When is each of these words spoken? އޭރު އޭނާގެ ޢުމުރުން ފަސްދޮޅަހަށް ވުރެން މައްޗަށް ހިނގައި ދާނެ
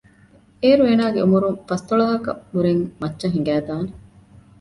އޭރު 0.61 0.83
އޭނާގެ 0.87 1.19
ޢުމުރުން 1.23 1.59
ފަސްދޮޅަހަށް 1.67 2.25
ވުރެން 2.53 2.83
މައްޗަށް 3.01 3.33
ހިނގައި 3.35 3.63
ދާނެ 3.67 3.91